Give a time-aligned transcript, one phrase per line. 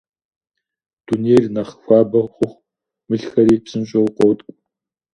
[1.05, 2.61] Дунейр нэхъ хуабэ хъуху,
[3.07, 4.53] мылхэри псынщӀэу къоткӀу.